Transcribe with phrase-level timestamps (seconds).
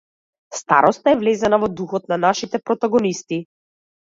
[0.59, 3.41] Староста е влезена во духот на нашите протагонисти.